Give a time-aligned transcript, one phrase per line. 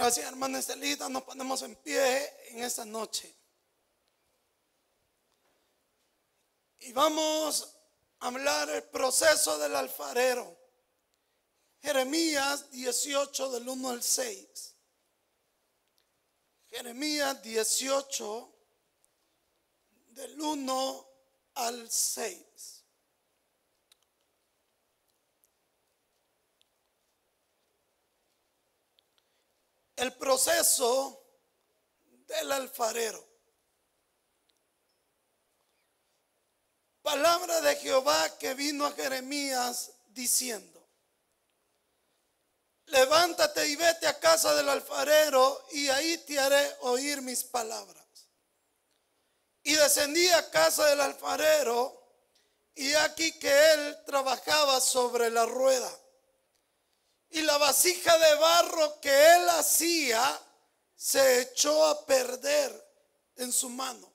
[0.00, 1.10] Gracias, hermana Estelita.
[1.10, 3.36] Nos ponemos en pie en esta noche.
[6.78, 7.76] Y vamos
[8.20, 10.56] a hablar el proceso del alfarero.
[11.82, 14.74] Jeremías 18 del 1 al 6.
[16.70, 18.54] Jeremías 18
[20.12, 21.08] del 1
[21.56, 22.79] al 6.
[30.00, 31.22] El proceso
[32.26, 33.22] del alfarero.
[37.02, 40.88] Palabra de Jehová que vino a Jeremías diciendo,
[42.86, 48.06] levántate y vete a casa del alfarero y ahí te haré oír mis palabras.
[49.62, 51.94] Y descendí a casa del alfarero
[52.74, 55.99] y aquí que él trabajaba sobre la rueda
[57.30, 60.40] y la vasija de barro que él hacía
[60.96, 62.88] se echó a perder
[63.36, 64.12] en su mano.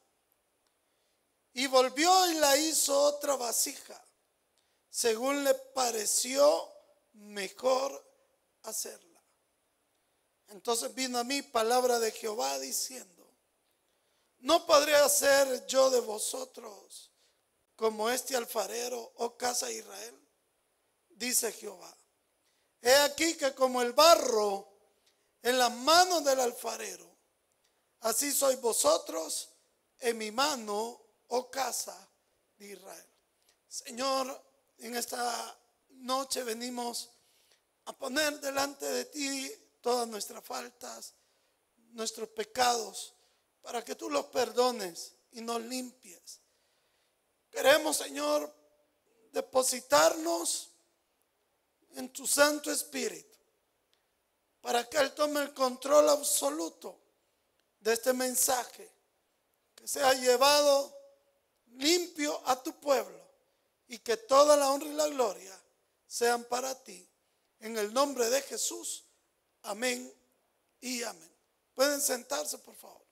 [1.53, 3.99] Y volvió y la hizo otra vasija,
[4.89, 6.69] según le pareció
[7.13, 8.05] mejor
[8.63, 9.21] hacerla.
[10.49, 13.15] Entonces vino a mí palabra de Jehová diciendo,
[14.39, 17.11] no podré hacer yo de vosotros
[17.75, 20.19] como este alfarero, oh casa de Israel,
[21.09, 21.94] dice Jehová.
[22.81, 24.67] He aquí que como el barro
[25.41, 27.09] en las manos del alfarero,
[28.01, 29.49] así sois vosotros
[29.99, 31.97] en mi mano, oh casa
[32.57, 33.05] de Israel.
[33.67, 34.43] Señor,
[34.77, 35.57] en esta
[35.89, 37.09] noche venimos
[37.85, 41.13] a poner delante de ti todas nuestras faltas,
[41.91, 43.13] nuestros pecados,
[43.61, 46.39] para que tú los perdones y nos limpies.
[47.49, 48.53] Queremos, Señor,
[49.31, 50.71] depositarnos
[51.95, 53.35] en tu Santo Espíritu
[54.61, 56.99] para que Él tome el control absoluto
[57.79, 58.89] de este mensaje,
[59.75, 60.91] que sea llevado
[61.73, 63.21] limpio a tu pueblo
[63.87, 65.61] y que toda la honra y la gloria
[66.07, 67.07] sean para ti.
[67.59, 69.03] En el nombre de Jesús,
[69.61, 70.11] amén
[70.81, 71.31] y amén.
[71.75, 73.05] Pueden sentarse, por favor.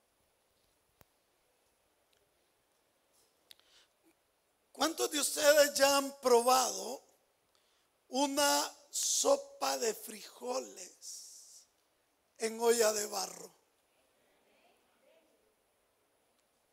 [4.72, 7.00] ¿Cuántos de ustedes ya han probado
[8.08, 11.66] una sopa de frijoles
[12.38, 13.52] en olla de barro.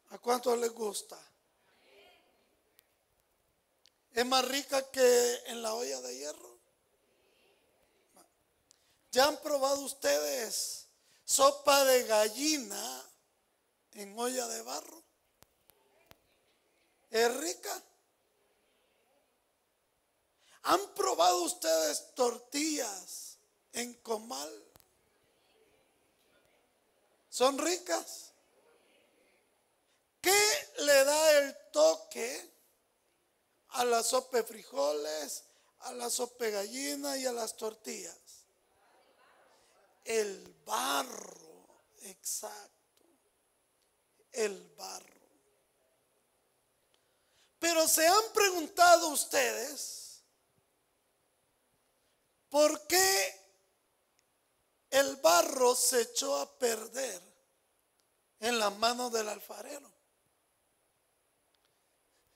[0.09, 1.17] ¿A cuánto les gusta?
[4.13, 6.59] ¿Es más rica que en la olla de hierro?
[9.11, 10.87] ¿Ya han probado ustedes
[11.23, 13.11] sopa de gallina
[13.93, 15.03] en olla de barro?
[17.09, 17.83] ¿Es rica?
[20.63, 23.37] ¿Han probado ustedes tortillas
[23.73, 24.63] en comal?
[27.29, 28.31] ¿Son ricas?
[30.21, 32.51] ¿Qué le da el toque
[33.69, 35.43] a la sopa frijoles,
[35.79, 38.17] a la sopa gallina y a las tortillas?
[40.03, 43.05] El barro, exacto.
[44.31, 45.21] El barro.
[47.59, 50.10] Pero se han preguntado ustedes,
[52.51, 53.41] ¿Por qué
[54.89, 57.21] el barro se echó a perder
[58.41, 59.89] en las manos del alfarero?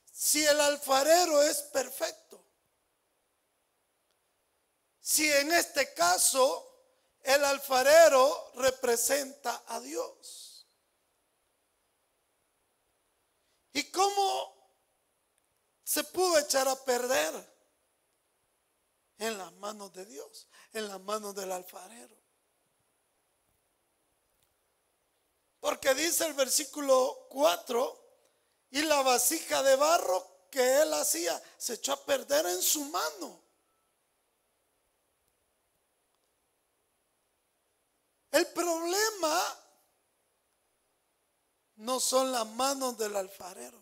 [0.09, 2.41] Si el alfarero es perfecto,
[5.01, 6.65] si en este caso
[7.21, 10.65] el alfarero representa a Dios.
[13.73, 14.71] ¿Y cómo
[15.83, 17.54] se pudo echar a perder?
[19.17, 22.15] En las manos de Dios, en las manos del alfarero.
[25.59, 28.05] Porque dice el versículo 4,
[28.71, 33.41] y la vasija de barro que él hacía se echó a perder en su mano.
[38.31, 39.65] El problema
[41.77, 43.81] no son las manos del alfarero.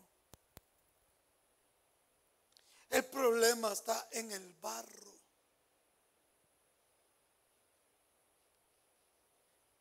[2.89, 5.12] El problema está en el barro.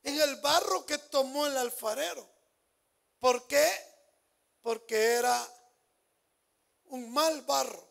[0.02, 2.28] En el barro que tomó el alfarero.
[3.18, 3.66] ¿Por qué?
[4.60, 5.48] Porque era
[6.86, 7.88] un mal barro.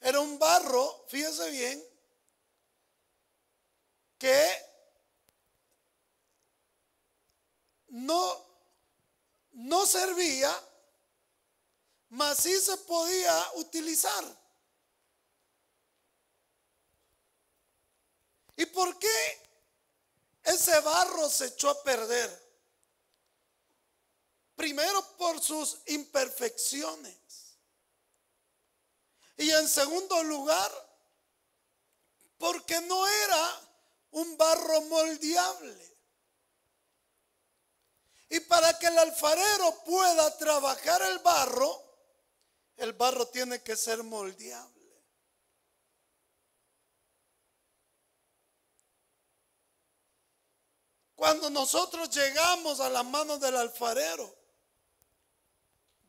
[0.00, 1.84] Era un barro, fíjese bien,
[4.18, 4.66] que
[7.88, 8.46] no,
[9.52, 10.54] no servía,
[12.10, 14.24] mas sí se podía utilizar.
[18.56, 19.48] ¿Y por qué
[20.44, 22.46] ese barro se echó a perder?
[24.54, 27.16] Primero por sus imperfecciones.
[29.36, 30.72] Y en segundo lugar,
[32.38, 33.60] porque no era
[34.12, 35.96] un barro moldeable.
[38.30, 41.82] Y para que el alfarero pueda trabajar el barro,
[42.76, 44.75] el barro tiene que ser moldeable.
[51.16, 54.36] Cuando nosotros llegamos a la mano del alfarero,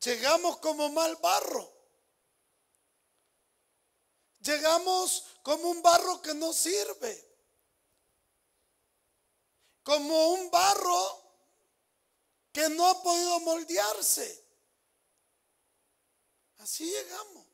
[0.00, 1.72] llegamos como mal barro.
[4.40, 7.26] Llegamos como un barro que no sirve.
[9.82, 11.22] Como un barro
[12.52, 14.46] que no ha podido moldearse.
[16.58, 17.46] Así llegamos.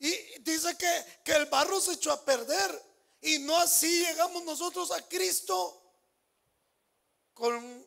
[0.00, 2.93] Y dice que, que el barro se echó a perder.
[3.24, 5.82] Y no así llegamos nosotros a Cristo
[7.32, 7.86] con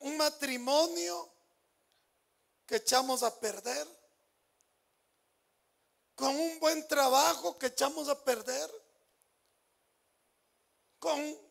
[0.00, 1.30] un matrimonio
[2.66, 3.86] que echamos a perder.
[6.14, 8.70] Con un buen trabajo que echamos a perder.
[10.98, 11.50] Con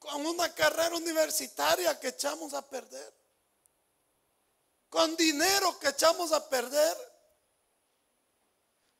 [0.00, 3.14] con una carrera universitaria que echamos a perder,
[4.88, 6.96] con dinero que echamos a perder,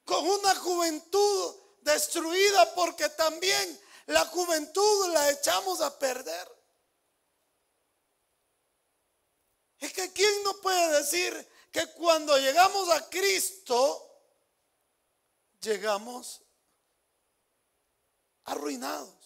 [0.04, 6.48] con una juventud destruida porque también la juventud la echamos a perder.
[9.78, 14.06] Es que ¿quién no puede decir que cuando llegamos a Cristo,
[15.60, 16.42] llegamos
[18.44, 19.20] arruinados?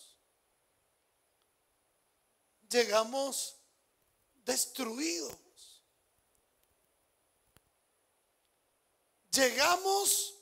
[2.74, 3.56] llegamos
[4.44, 5.38] destruidos.
[9.30, 10.33] Llegamos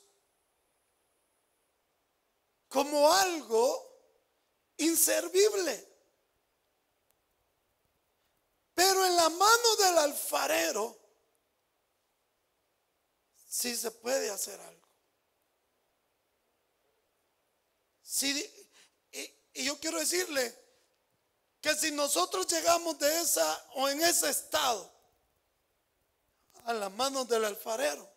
[2.73, 4.01] como algo
[4.77, 5.87] inservible.
[8.73, 10.99] Pero en la mano del alfarero
[13.47, 14.87] sí se puede hacer algo.
[18.01, 18.51] Sí,
[19.11, 19.19] y,
[19.53, 20.59] y yo quiero decirle,
[21.61, 24.91] que si nosotros llegamos de esa o en ese estado
[26.65, 28.11] a las manos del alfarero,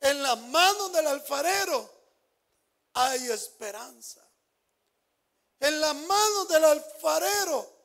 [0.00, 1.97] en las manos del alfarero
[2.98, 4.20] hay esperanza.
[5.60, 7.78] En las manos del alfarero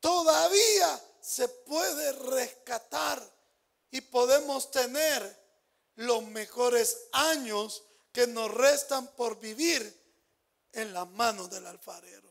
[0.00, 3.22] todavía se puede rescatar
[3.90, 5.38] y podemos tener
[5.96, 7.82] los mejores años
[8.12, 9.98] que nos restan por vivir
[10.72, 12.28] en las manos del alfarero.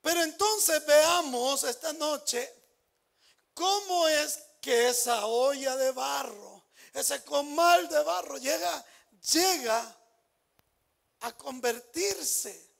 [0.00, 2.54] Pero entonces veamos esta noche
[3.52, 6.55] cómo es que esa olla de barro,
[6.96, 8.84] ese comal de barro llega,
[9.32, 9.98] llega
[11.20, 12.70] a convertirse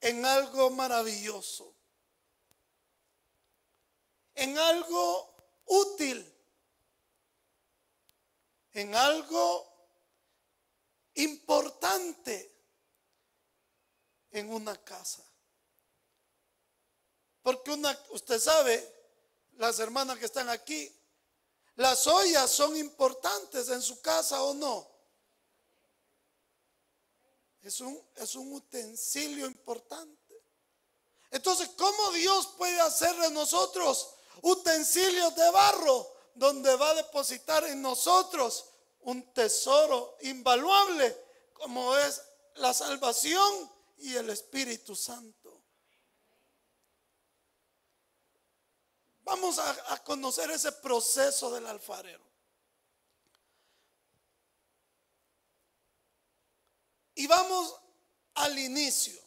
[0.00, 1.74] en algo maravilloso,
[4.36, 5.34] en algo
[5.64, 6.32] útil,
[8.74, 9.72] en algo
[11.14, 12.54] importante
[14.30, 15.24] en una casa.
[17.42, 18.88] Porque una, usted sabe,
[19.54, 20.96] las hermanas que están aquí,
[21.76, 24.88] las ollas son importantes en su casa o no.
[27.62, 30.44] Es un, es un utensilio importante.
[31.30, 37.80] Entonces, ¿cómo Dios puede hacer de nosotros utensilios de barro donde va a depositar en
[37.80, 38.66] nosotros
[39.00, 41.16] un tesoro invaluable
[41.52, 42.20] como es
[42.56, 45.43] la salvación y el Espíritu Santo.
[49.24, 52.22] Vamos a, conocer ese proceso del alfarero.
[57.14, 57.74] Y vamos
[58.34, 59.22] al inicio.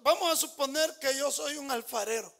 [0.00, 2.32] vamos a suponer que yo soy un alfarero.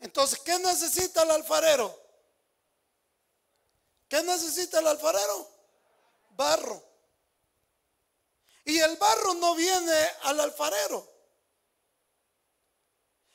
[0.00, 1.98] Entonces, ¿qué necesita el alfarero?
[4.08, 5.52] ¿Qué necesita el alfarero?
[6.36, 6.91] barro.
[8.64, 11.10] Y el barro no viene al alfarero.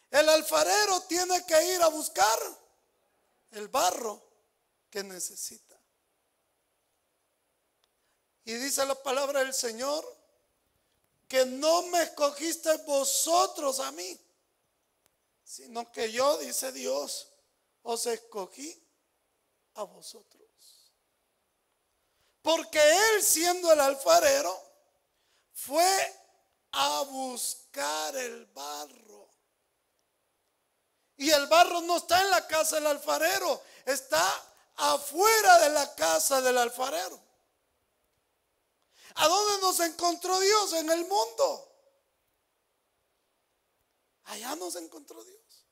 [0.10, 2.40] El alfarero tiene que ir a buscar
[3.52, 4.24] el barro
[4.90, 5.80] que necesita.
[8.46, 10.06] Y dice la palabra del Señor
[11.28, 14.18] que no me escogiste vosotros a mí,
[15.44, 17.28] sino que yo, dice Dios,
[17.84, 18.82] os escogí
[19.74, 20.48] a vosotros.
[22.42, 24.67] Porque él siendo el alfarero
[25.58, 26.16] fue
[26.72, 29.28] a buscar el barro.
[31.18, 34.24] Y el barro no está en la casa del alfarero, está
[34.76, 37.20] afuera de la casa del alfarero.
[39.16, 40.74] ¿A dónde nos encontró Dios?
[40.74, 41.76] En el mundo.
[44.26, 45.66] Allá nos encontró Dios.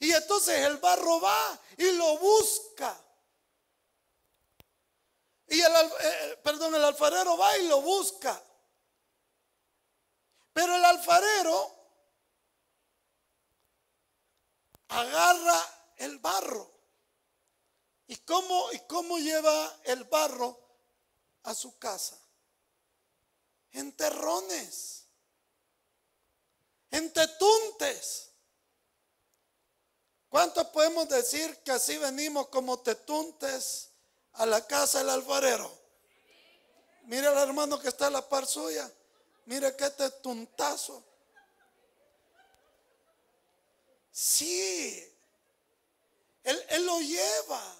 [0.00, 3.00] Y entonces el barro va y lo busca.
[5.46, 8.42] Y el, eh, perdón, el alfarero va y lo busca.
[10.54, 11.74] Pero el alfarero
[14.88, 16.72] agarra el barro.
[18.06, 20.58] ¿Y cómo, ¿Y cómo lleva el barro
[21.42, 22.16] a su casa?
[23.72, 25.06] En terrones,
[26.90, 28.30] en tetuntes.
[30.28, 33.90] ¿Cuántos podemos decir que así venimos como tetuntes
[34.34, 35.68] a la casa del alfarero?
[37.06, 38.88] Mira al hermano que está a la par suya.
[39.46, 41.04] Mire qué tetuntazo.
[44.10, 45.12] Sí,
[46.42, 47.76] él, él lo lleva.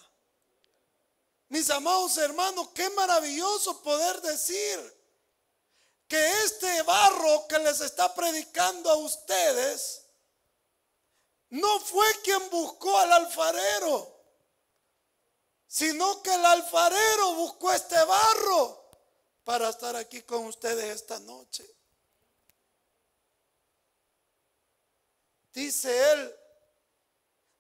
[1.49, 5.05] Mis amados hermanos, qué maravilloso poder decir
[6.09, 10.05] que este barro que les está predicando a ustedes
[11.51, 14.13] no fue quien buscó al alfarero,
[15.69, 18.84] sino que el alfarero buscó este barro
[19.45, 21.65] para estar aquí con ustedes esta noche.
[25.53, 26.35] Dice él,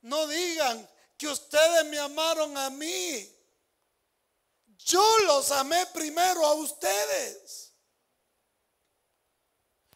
[0.01, 3.31] no digan que ustedes me amaron a mí.
[4.79, 7.73] Yo los amé primero a ustedes.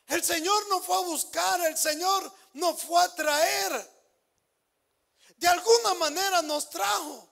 [0.06, 3.98] El Señor no fue a buscar, el Señor no fue a traer.
[5.36, 7.27] De alguna manera nos trajo.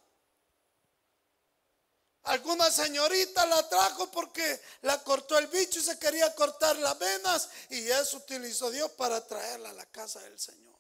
[2.27, 7.49] Alguna señorita la trajo porque la cortó el bicho y se quería cortar las venas
[7.71, 10.75] y eso utilizó Dios para traerla a la casa del Señor.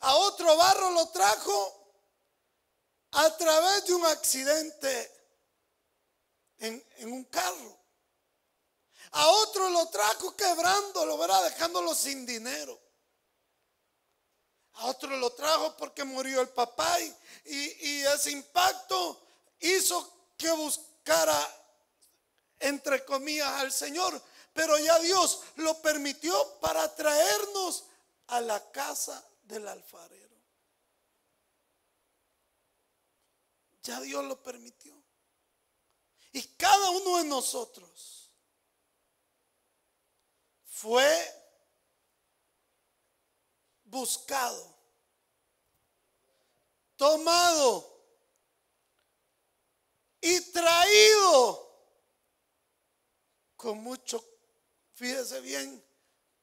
[0.00, 1.96] A otro barro lo trajo
[3.12, 5.12] a través de un accidente
[6.58, 7.78] en, un carro.
[9.12, 11.44] A otro lo trajo quebrándolo, ¿verdad?
[11.44, 12.80] Dejándolo sin dinero.
[14.74, 19.20] A otro lo trajo porque murió el papá y, ese impacto
[19.60, 21.38] hizo que buscara,
[22.58, 24.20] entre comillas, al Señor.
[24.52, 27.84] Pero ya Dios lo permitió para traernos
[28.28, 30.24] a la casa del alfarero.
[33.82, 34.94] Ya Dios lo permitió.
[36.32, 38.30] Y cada uno de nosotros
[40.66, 41.43] fue
[43.94, 44.76] buscado,
[46.96, 47.94] tomado
[50.20, 51.64] y traído
[53.54, 54.22] con mucho,
[54.94, 55.82] fíjese bien,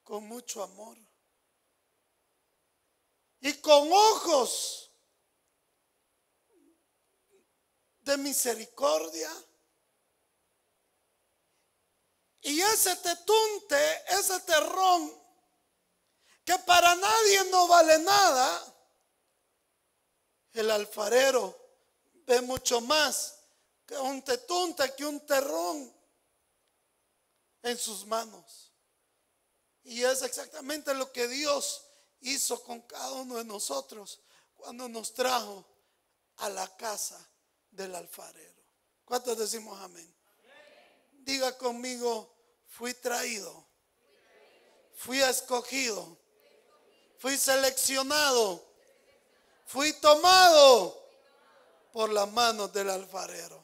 [0.02, 0.98] con mucho amor.
[3.42, 4.90] Y con ojos
[8.00, 9.30] de misericordia
[12.44, 15.21] y ese tetunte, ese terrón,
[16.52, 18.76] que para nadie no vale nada,
[20.52, 21.58] el alfarero
[22.26, 23.40] ve mucho más
[23.86, 25.94] que un tetunte, que un terrón
[27.62, 28.74] en sus manos.
[29.84, 31.86] Y es exactamente lo que Dios
[32.20, 34.20] hizo con cada uno de nosotros
[34.54, 35.66] cuando nos trajo
[36.36, 37.18] a la casa
[37.70, 38.62] del alfarero.
[39.06, 40.14] ¿Cuántos decimos amén?
[41.14, 42.30] Diga conmigo,
[42.68, 43.66] fui traído,
[44.94, 46.21] fui escogido,
[47.22, 48.66] fui seleccionado,
[49.68, 51.00] fui tomado
[51.94, 53.64] por las manos del alfarero,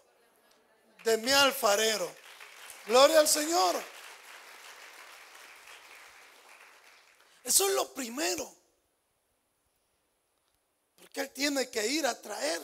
[1.03, 2.07] de mi alfarero.
[2.85, 3.75] Gloria al Señor.
[7.43, 8.53] Eso es lo primero.
[10.97, 12.61] Porque Él tiene que ir a traer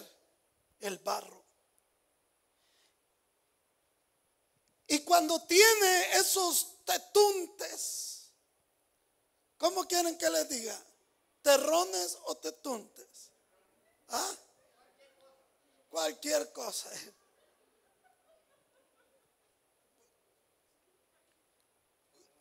[0.79, 1.43] el barro.
[4.87, 8.12] Y cuando tiene esos tetuntes,
[9.63, 10.77] ¿cómo quieren que les diga?
[11.41, 13.31] ¿Terrones o tetuntes?
[14.09, 14.35] ¿Ah?
[15.87, 16.91] Cualquier cosa.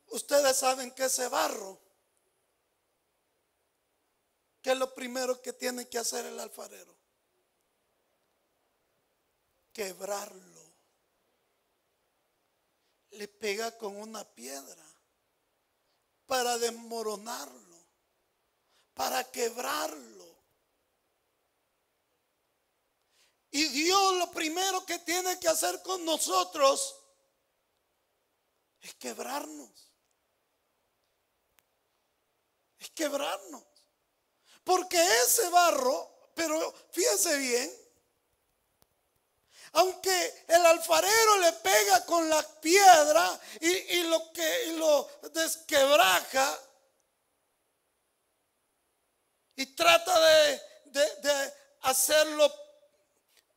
[0.09, 1.81] Ustedes saben que ese barro,
[4.61, 6.93] que es lo primero que tiene que hacer el alfarero?
[9.73, 10.63] Quebrarlo
[13.13, 14.92] le pega con una piedra
[16.33, 17.87] para desmoronarlo,
[18.95, 20.35] para quebrarlo.
[23.51, 26.97] Y Dios lo primero que tiene que hacer con nosotros
[28.81, 29.93] es quebrarnos.
[32.79, 33.67] Es quebrarnos.
[34.65, 34.97] Porque
[35.27, 37.82] ese barro, pero fíjese bien,
[39.73, 46.61] aunque el alfarero le pega con la piedra y, lo que lo desquebraja
[49.57, 52.53] y trata de, hacerlo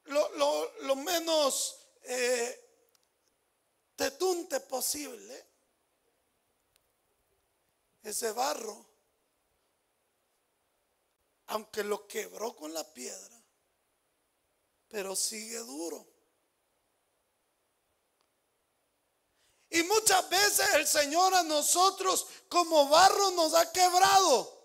[0.06, 2.66] lo, menos eh,
[3.96, 5.46] tetunte posible,
[8.04, 8.86] ese barro,
[11.48, 13.45] aunque lo quebró con la piedra,
[14.96, 16.08] pero sigue duro.
[19.70, 24.58] Y muchas veces el Señor a nosotros como barro nos ha quebrado.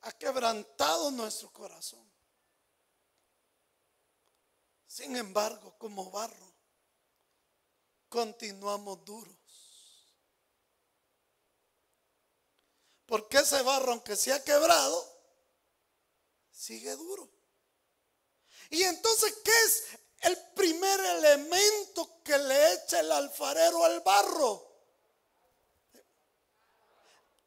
[0.00, 2.04] Ha quebrantado nuestro corazón.
[4.88, 6.52] Sin embargo, como barro,
[8.08, 9.36] continuamos duros.
[13.06, 15.13] Porque ese barro, aunque se ha quebrado,
[16.54, 17.28] sigue duro.
[18.70, 19.84] Y entonces, ¿qué es
[20.20, 24.72] el primer elemento que le echa el alfarero al barro?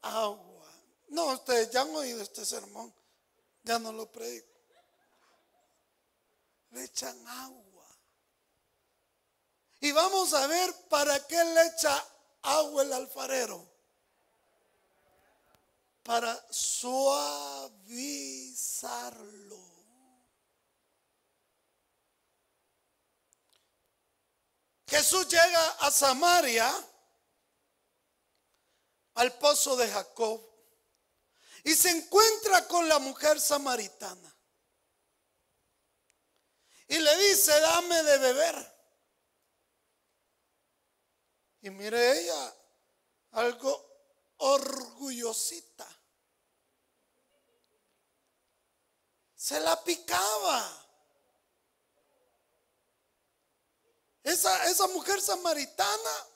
[0.01, 0.71] Agua.
[1.09, 2.93] No, ustedes ya han oído este sermón.
[3.63, 4.47] Ya no lo predico.
[6.71, 7.87] Le echan agua.
[9.79, 12.05] Y vamos a ver para qué le echa
[12.41, 13.76] agua el alfarero
[16.07, 17.77] para suavizarlo.
[24.87, 26.73] Jesús llega a Samaria,
[29.15, 30.41] al pozo de Jacob,
[31.65, 34.33] y se encuentra con la mujer samaritana.
[36.87, 38.77] Y le dice, dame de beber.
[41.63, 42.55] Y mire ella,
[43.31, 43.85] algo
[44.37, 45.96] orgullosita.
[49.47, 50.85] Se la picaba.
[54.21, 56.27] Esa, esa mujer samaritana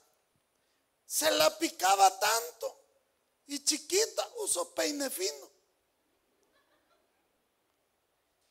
[1.06, 2.80] se la picaba tanto
[3.48, 5.52] y chiquita usó peine fino.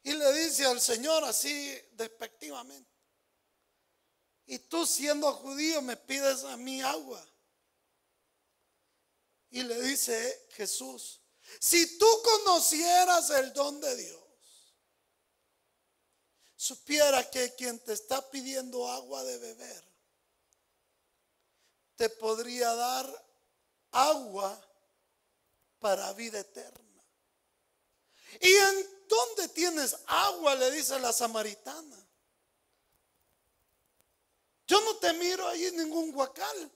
[0.02, 2.90] Y le dice al Señor así despectivamente,
[4.44, 7.26] y tú siendo judío me pides a mí agua.
[9.48, 11.22] Y le dice Jesús,
[11.58, 14.19] si tú conocieras el don de Dios,
[16.60, 19.84] supiera que quien te está pidiendo agua de beber,
[21.96, 23.26] te podría dar
[23.92, 24.60] agua
[25.78, 27.02] para vida eterna.
[28.42, 30.54] ¿Y en dónde tienes agua?
[30.54, 31.96] Le dice la samaritana.
[34.66, 36.70] Yo no te miro ahí ningún huacal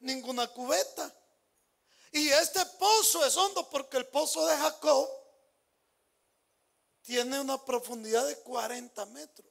[0.00, 1.14] ninguna cubeta.
[2.10, 5.25] Y este pozo es hondo porque el pozo de Jacob
[7.06, 9.48] tiene una profundidad de 40 metros.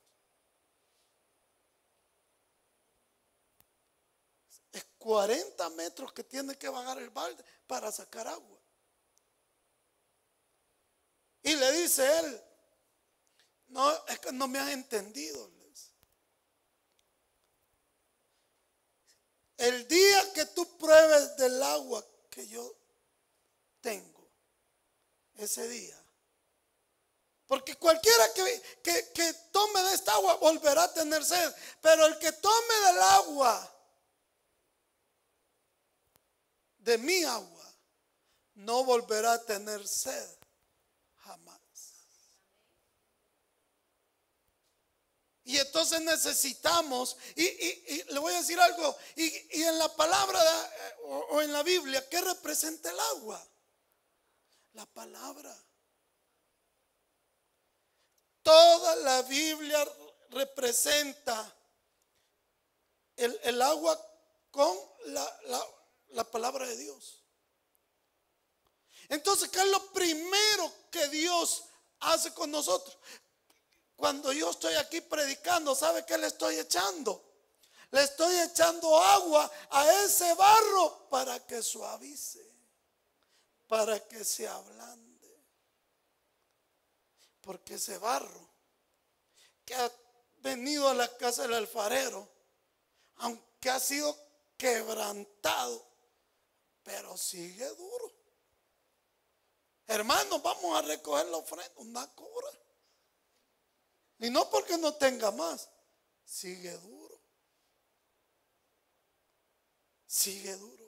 [4.73, 8.59] Es 40 metros que tiene que bajar el balde para sacar agua.
[11.43, 12.43] Y le dice él,
[13.67, 13.89] no,
[14.33, 15.55] no me has entendido.
[19.57, 22.75] El día que tú pruebes del agua que yo
[23.79, 24.29] tengo,
[25.35, 26.04] ese día.
[27.47, 31.53] Porque cualquiera que, que, tome de esta agua volverá a tener sed.
[31.81, 33.75] Pero el que tome del agua,
[36.79, 37.75] de mi agua,
[38.55, 40.37] no volverá a tener sed
[41.17, 41.55] jamás.
[45.43, 50.41] Y entonces necesitamos, y, le voy a decir algo, y, en la palabra
[51.29, 53.47] o, en la Biblia, ¿qué representa el agua?
[54.73, 55.55] La palabra.
[58.45, 59.83] Toda la Biblia
[60.29, 61.51] representa
[63.15, 63.99] el, agua
[64.51, 65.39] con la,
[66.09, 67.23] la palabra de Dios.
[69.09, 71.63] Entonces, ¿qué es lo primero que Dios
[72.01, 72.95] hace con nosotros?
[73.95, 77.23] Cuando yo estoy aquí predicando, ¿sabe qué le estoy echando?
[77.89, 82.45] Le estoy echando agua a ese barro para que suavice,
[83.67, 85.04] para que se ablande.
[87.45, 88.49] Porque ese barro
[89.63, 89.89] que ha
[90.37, 92.27] venido a la casa del alfarero,
[93.17, 94.13] aunque ha sido
[94.57, 95.87] quebrantado,
[96.83, 98.11] pero sigue duro.
[99.87, 102.49] Hermanos, vamos a recoger la ofrenda, una cobra.
[104.19, 105.69] Y no porque no tenga más,
[106.25, 107.05] sigue duro.
[110.15, 110.85] sigue duro.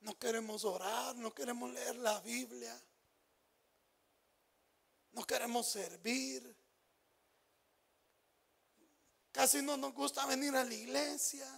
[0.00, 2.78] No queremos orar, no queremos leer la Biblia.
[5.16, 6.54] No queremos servir.
[9.32, 11.50] Casi no nos gusta venir a la iglesia.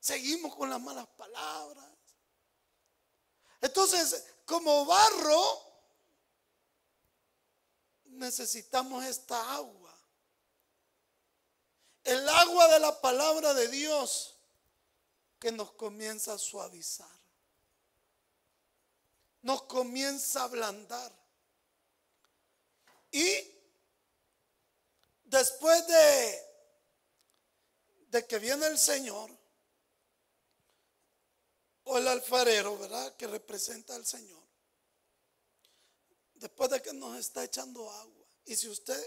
[0.00, 1.92] Seguimos con las malas palabras.
[3.60, 5.62] Entonces, como barro,
[8.06, 9.96] necesitamos esta agua.
[12.02, 14.34] El agua de la palabra de Dios
[15.38, 17.06] que nos comienza a suavizar.
[19.42, 21.23] Nos comienza a ablandar.
[23.14, 23.36] Y
[25.22, 25.86] después
[28.10, 29.30] de, que viene el Señor,
[31.84, 33.14] o el alfarero, ¿verdad?
[33.16, 34.42] Que representa al Señor.
[36.34, 38.26] Después de que nos está echando agua.
[38.46, 39.00] Y si usted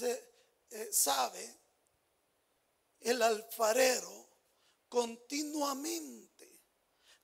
[0.00, 1.58] eh, sabe,
[3.00, 4.30] el alfarero
[4.88, 6.62] continuamente,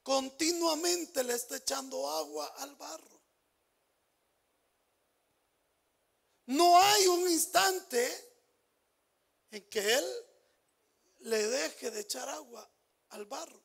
[0.02, 3.15] continuamente le está echando agua al barro.
[6.46, 8.26] No hay un instante
[9.50, 10.04] en que él
[11.20, 12.68] le deje de echar agua
[13.10, 13.62] al barro.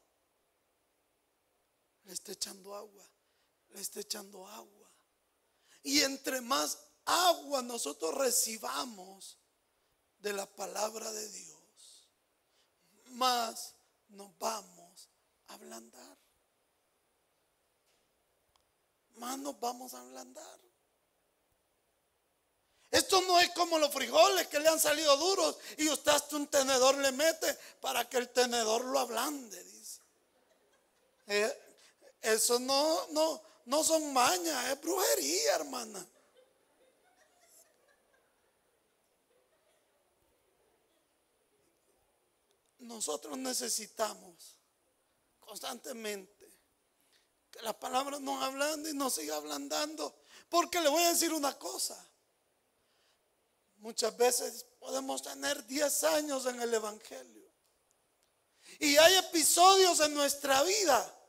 [2.03, 3.07] Le está echando agua,
[3.69, 4.89] le está echando agua.
[5.83, 9.37] Y entre más agua nosotros recibamos
[10.19, 12.09] de la palabra de Dios,
[13.05, 13.75] más
[14.09, 15.09] nos vamos
[15.47, 16.17] a ablandar.
[19.15, 20.70] Más nos vamos a ablandar.
[22.91, 26.47] Esto no es como los frijoles que le han salido duros y usted hasta un
[26.47, 30.01] tenedor le mete para que el tenedor lo ablande, dice.
[31.27, 31.59] Eh,
[32.21, 36.05] eso no, no, no son mañas, es brujería, hermana.
[42.79, 44.57] Nosotros necesitamos
[45.39, 46.51] constantemente
[47.51, 50.13] que la palabra nos hablando y nos siga ablandando.
[50.49, 52.10] Porque le voy a decir una cosa.
[53.81, 57.51] Muchas veces podemos tener 10 años en el Evangelio.
[58.79, 61.19] Y hay episodios en nuestra vida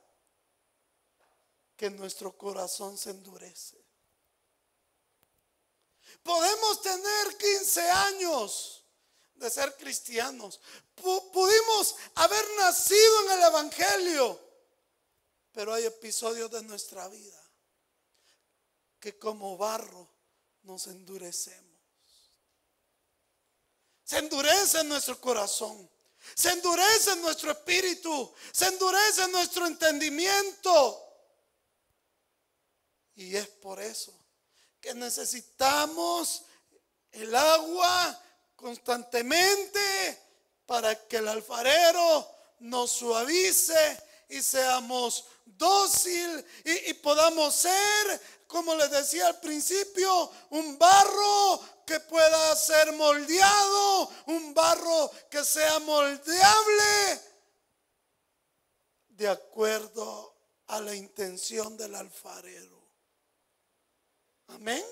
[1.75, 3.83] que nuestro corazón se endurece.
[6.21, 8.85] Podemos tener 15 años
[9.33, 10.61] de ser cristianos.
[10.95, 14.39] pudimos haber nacido en el Evangelio.
[15.51, 17.43] Pero hay episodios de nuestra vida
[18.99, 20.07] que como barro
[20.61, 21.72] nos endurecemos.
[24.13, 25.89] Se endurece nuestro corazón.
[26.35, 28.31] Se endurece nuestro espíritu.
[28.51, 31.03] Se endurece nuestro entendimiento.
[33.15, 34.13] Y es por eso
[34.79, 36.43] que necesitamos
[37.11, 38.21] el agua
[38.55, 40.21] constantemente
[40.67, 43.97] para que el alfarero nos suavice
[44.29, 52.55] y seamos dócil y, podamos ser, como les decía al principio, un barro que pueda
[52.55, 57.21] ser moldeado, un barro que sea moldeable
[59.09, 60.35] de acuerdo
[60.67, 62.81] a la intención del alfarero.
[64.47, 64.83] Amén.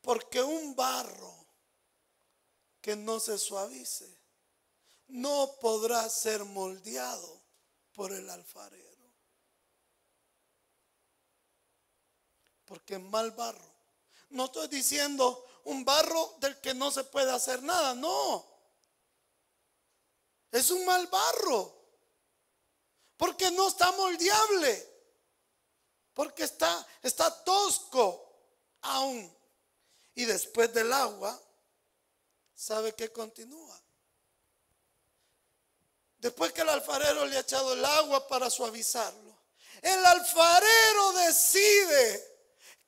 [0.00, 1.46] Porque un barro
[2.80, 4.18] que no se suavice
[5.08, 7.40] no podrá ser moldeado
[7.92, 8.90] por el alfarero.
[12.64, 13.71] Porque mal barro.
[14.32, 18.46] No estoy diciendo un barro del que no se puede hacer nada, no.
[20.50, 21.80] Es un mal barro.
[23.16, 24.88] Porque no está moldeable.
[26.14, 28.32] Porque está, está tosco
[28.80, 29.34] aún.
[30.14, 31.40] Y después del agua,
[32.54, 33.80] ¿sabe que continúa?
[36.18, 39.36] Después que el alfarero le ha echado el agua para suavizarlo,
[39.82, 42.31] el alfarero decide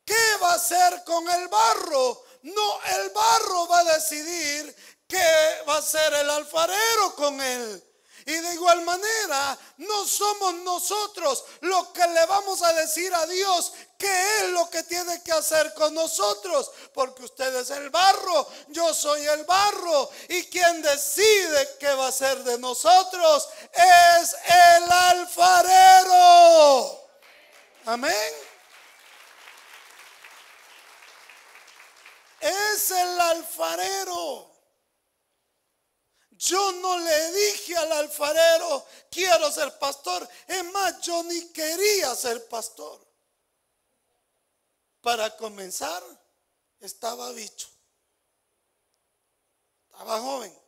[0.04, 2.24] qué va a hacer con el barro.
[2.42, 4.76] No, el barro va a decidir
[5.08, 7.82] qué va a hacer el alfarero con él.
[8.26, 13.74] Y de igual manera, no somos nosotros los que le vamos a decir a Dios
[13.98, 16.70] qué es lo que tiene que hacer con nosotros.
[16.94, 20.08] Porque usted es el barro, yo soy el barro.
[20.28, 24.34] Y quien decide qué va a hacer de nosotros es
[24.78, 26.18] el alfarero.
[27.84, 28.43] Amén.
[32.74, 34.50] Es el alfarero.
[36.32, 40.28] Yo no le dije al alfarero, quiero ser pastor.
[40.48, 43.00] Es más, yo ni quería ser pastor.
[45.00, 46.02] Para comenzar,
[46.80, 47.68] estaba bicho.
[49.92, 50.58] Estaba joven,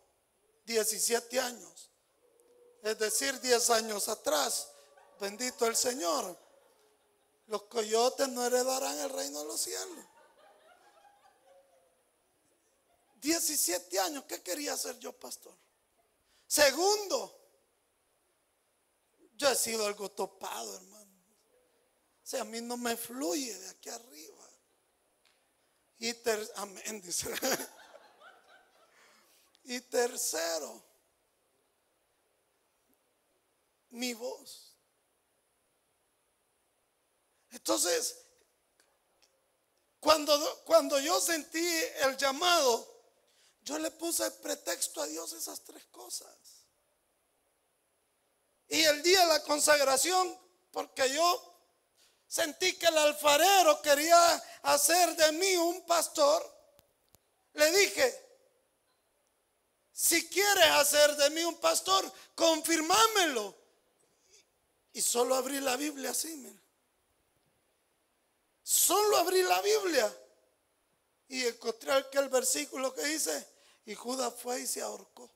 [0.65, 1.91] 17 años.
[2.83, 4.69] es decir, 10 años atrás.
[5.19, 6.39] Bendito el Señor.
[7.49, 10.07] Los coyotes no heredarán el reino de los cielos.
[13.21, 15.57] 17 años, ¿qué quería hacer yo, pastor?
[16.47, 17.37] Segundo,
[19.37, 21.13] yo he sido algo topado, hermano.
[22.23, 24.47] O sea, a mí no me fluye de aquí arriba.
[25.99, 26.15] Y
[26.57, 27.31] amén, dice.
[29.65, 30.85] y tercero,
[33.91, 34.75] mi voz.
[37.51, 38.19] Entonces,
[40.01, 41.67] cuando, cuando yo sentí
[42.03, 42.96] el llamado,
[43.67, 46.33] yo le puse pretexto a Dios esas tres cosas.
[48.69, 50.39] Y el día de la consagración,
[50.71, 51.61] porque yo
[52.29, 56.49] sentí que el alfarero quería hacer de mí un pastor,
[57.55, 58.27] le dije,
[59.93, 63.53] si quieres hacer de mí un pastor, confirmámelo.
[64.93, 66.63] Y solo abrí la Biblia así, mira.
[68.63, 70.17] Solo abrí la Biblia
[71.29, 73.56] y encontré aquel versículo que dice,
[73.87, 75.31] y Judas fue y se ahorcó.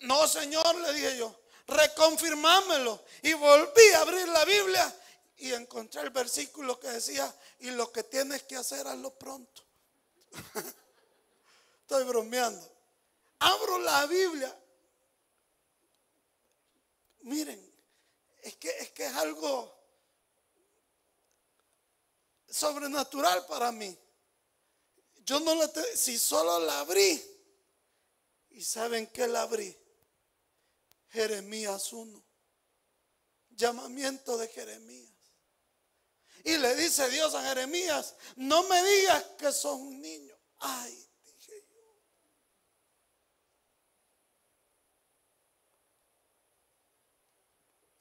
[0.00, 3.04] No, Señor, le dije yo, reconfirmámelo.
[3.22, 4.96] Y volví a abrir la Biblia
[5.36, 9.62] y encontré el versículo que decía, y lo que tienes que hacer, hazlo pronto.
[11.82, 12.70] Estoy bromeando.
[13.40, 14.56] Abro la Biblia.
[17.22, 17.74] Miren,
[18.42, 19.76] es que es, que es algo
[22.48, 23.98] sobrenatural para mí.
[25.30, 27.22] Yo no la si solo la abrí.
[28.48, 29.72] ¿Y saben qué la abrí?
[31.10, 32.20] Jeremías 1.
[33.50, 35.14] Llamamiento de Jeremías.
[36.42, 40.36] Y le dice Dios a Jeremías, no me digas que sos un niño.
[40.58, 42.02] Ay, dije yo.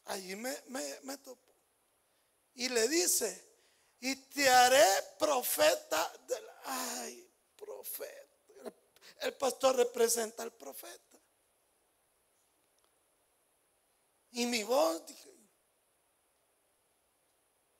[0.06, 1.20] Allí me, me, me.
[2.56, 3.49] Y le dice,
[4.02, 4.86] y te haré
[5.18, 6.44] profeta del...
[6.64, 8.38] Ay, profeta.
[9.22, 11.20] El pastor representa al profeta.
[14.32, 15.30] Y mi voz, dije,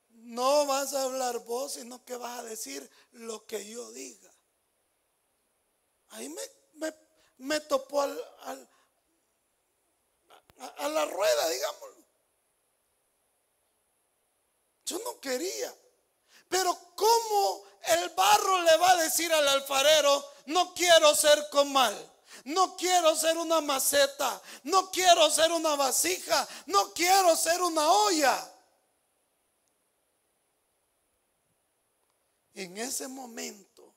[0.08, 4.32] no vas a hablar vos, sino que vas a decir lo que yo diga.
[6.10, 6.94] Ahí me,
[7.38, 8.68] me, topó al,
[10.58, 12.04] a, la rueda, digámoslo.
[14.84, 15.74] Yo no quería.
[16.50, 21.96] Pero ¿cómo el barro le va a decir al alfarero, no quiero ser comal?
[22.44, 24.42] No quiero ser una maceta.
[24.64, 26.46] No quiero ser una vasija.
[26.66, 28.52] No quiero ser una olla.
[32.54, 33.94] En ese momento,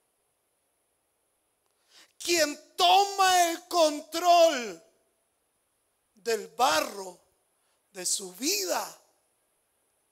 [2.18, 4.84] quien toma el control
[6.14, 7.20] del barro
[7.92, 9.02] de su vida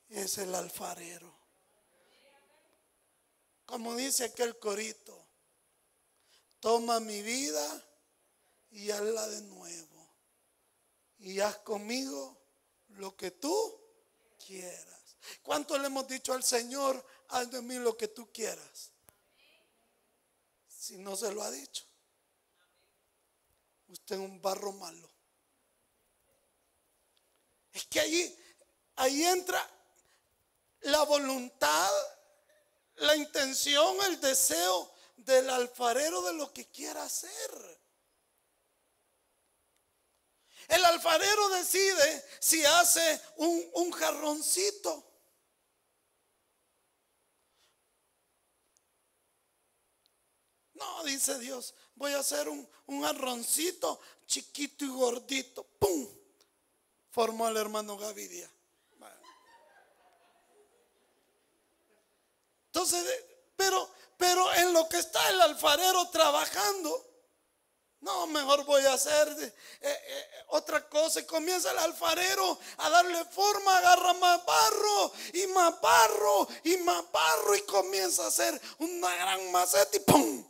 [0.10, 1.31] es el alfarero.
[3.72, 5.18] Como dice aquel corito,
[6.60, 7.88] toma mi vida
[8.70, 10.14] y hazla de nuevo.
[11.20, 12.38] Y haz conmigo
[12.90, 13.80] lo que tú
[14.46, 15.16] quieras.
[15.42, 18.92] ¿Cuánto le hemos dicho al Señor, haz de mí lo que tú quieras?
[20.68, 21.86] Si no se lo ha dicho.
[23.88, 25.10] Usted es un barro malo.
[27.72, 28.38] Es que allí,
[28.98, 29.66] ahí entra
[30.82, 31.90] la voluntad,
[33.02, 37.82] la intención, el deseo del alfarero de lo que quiera hacer.
[40.68, 45.04] El alfarero decide si hace un, jarroncito.
[50.76, 55.64] No, dice Dios, voy a hacer un, un jarroncito chiquito y gordito.
[55.80, 56.08] ¡Pum!
[57.10, 58.50] Formó el hermano Gavidia.
[62.74, 63.04] Entonces,
[63.58, 67.12] pero, pero en lo que está el alfarero trabajando,
[68.00, 71.20] no, mejor voy a hacer eh, eh, otra cosa.
[71.20, 77.12] Y comienza el alfarero a darle forma, agarra más barro y más barro y más
[77.12, 80.50] barro y comienza a hacer una gran maceta y ¡pum!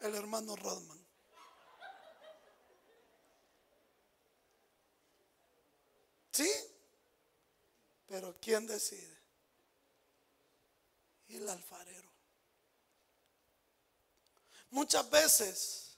[0.00, 1.06] El hermano Rodman.
[6.32, 6.50] ¿Sí?
[8.06, 9.17] Pero ¿quién decide?
[11.28, 12.10] El alfarero.
[14.70, 15.88] Muchas veces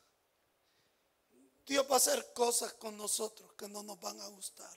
[1.64, 4.76] Dios va a hacer cosas con nosotros que no nos van a gustar.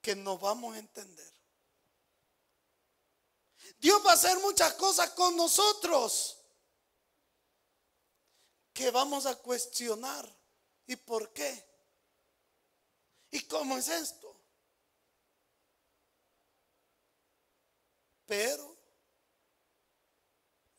[0.00, 1.32] Que no vamos a entender.
[3.78, 6.38] Dios va a hacer muchas cosas con nosotros
[8.72, 10.32] que vamos a cuestionar.
[10.86, 11.66] ¿Y por qué?
[13.30, 14.25] ¿Y cómo es esto?
[18.26, 18.76] Pero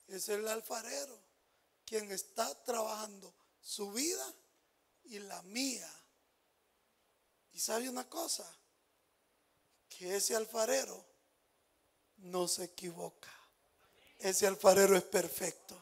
[0.07, 1.19] es el alfarero
[1.85, 4.33] quien está trabajando su vida
[5.05, 5.89] y la mía.
[7.53, 8.45] Y sabe una cosa,
[9.89, 11.03] que ese alfarero
[12.17, 13.33] no se equivoca.
[14.19, 15.81] Ese alfarero es perfecto.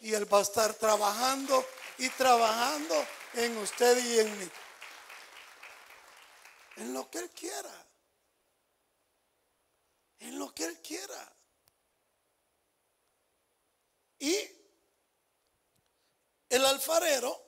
[0.00, 1.64] Y él va a estar trabajando
[1.98, 2.94] y trabajando
[3.34, 4.50] en usted y en mí.
[6.76, 7.86] En lo que él quiera.
[10.22, 11.36] En lo que él quiera.
[14.20, 14.36] Y
[16.48, 17.44] el alfarero,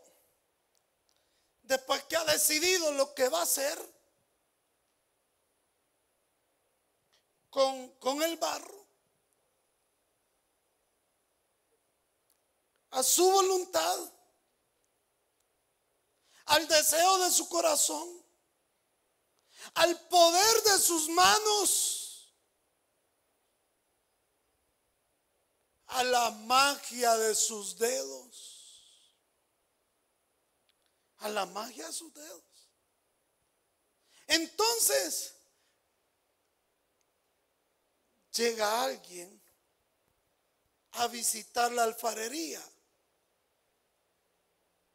[1.62, 3.78] después que ha decidido lo que va a hacer
[7.48, 8.86] con, con el barro,
[12.90, 14.12] a su voluntad,
[16.46, 18.20] al deseo de su corazón,
[19.74, 22.03] al poder de sus manos,
[25.94, 28.50] a la magia de sus dedos.
[31.18, 32.68] A la magia de sus dedos.
[34.26, 35.36] Entonces,
[38.32, 39.40] llega alguien
[40.92, 42.62] a visitar la alfarería.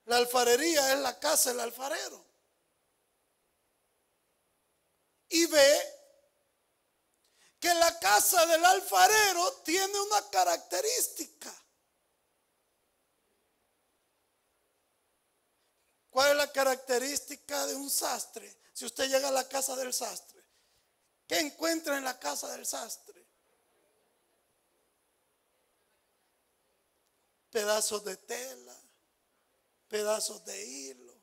[0.06, 2.26] La alfarería es la casa del alfarero.
[5.30, 5.99] Y ve
[7.60, 11.54] que la casa del alfarero tiene una característica.
[16.10, 18.58] ¿Cuál es la característica de un sastre?
[18.74, 20.44] Si usted llega a la casa del sastre,
[21.28, 23.28] ¿qué encuentra en la casa del sastre?
[27.52, 28.76] Pedazos de tela,
[29.88, 31.14] pedazos de hilo,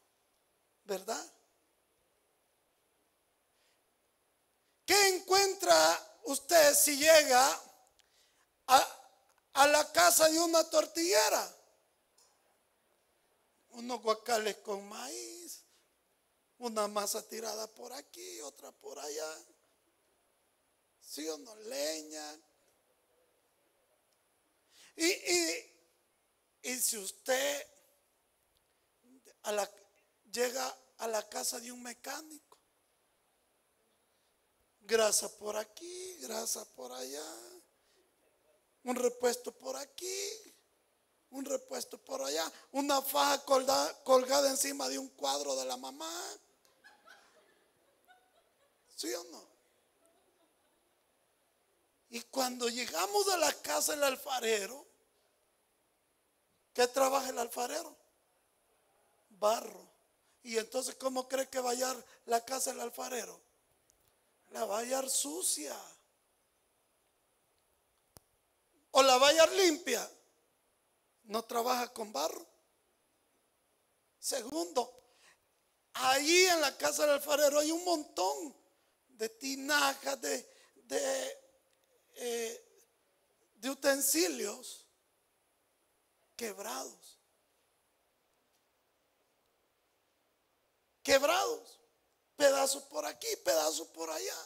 [0.85, 1.33] ¿verdad?
[4.85, 7.63] ¿Qué encuentra usted si llega
[8.67, 11.57] a, la casa de una tortillera,
[13.71, 15.63] unos guacales con maíz,
[16.59, 19.39] una masa tirada por aquí, otra por allá,
[21.01, 22.41] sí o no, leña.
[24.97, 25.07] Y,
[26.63, 27.67] y, si usted
[29.43, 29.71] a la,
[30.33, 32.46] llega a la casa de un mecánico,
[34.87, 37.25] grasa por aquí, grasa por allá,
[38.85, 40.55] un repuesto por aquí,
[41.31, 46.11] un repuesto por allá, una faja colgada, encima de un cuadro de la mamá.
[48.95, 49.45] ¿Sí o no?
[52.09, 54.87] Y cuando llegamos a la casa del alfarero,
[56.73, 57.95] ¿qué trabaja el alfarero?
[59.31, 59.87] Barro.
[60.45, 63.46] Y entonces, ¿cómo cree que va a la casa del alfarero?
[64.51, 65.77] La va sucia.
[68.93, 70.11] O la va limpia.
[71.25, 72.47] No trabaja con barro.
[74.19, 75.03] Segundo,
[75.95, 78.57] ahí en la casa del alfarero hay un montón
[79.09, 81.39] de tinajas, de, de,
[82.15, 82.83] eh,
[83.55, 84.87] de utensilios
[86.37, 87.19] quebrados.
[91.03, 91.81] Quebrados
[92.37, 94.37] pedazos por aquí, pedazos por allá.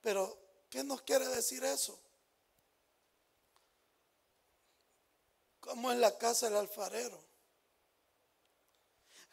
[0.00, 0.38] Pero,
[0.70, 2.00] ¿qué nos quiere decir eso?
[5.60, 7.22] Como en la casa del alfarero.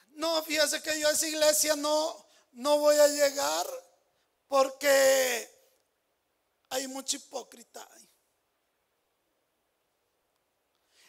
[0.10, 3.68] No, fíjese que yo a esa iglesia no, no voy a llegar
[4.48, 5.58] porque
[6.70, 7.88] hay mucha hipócrita.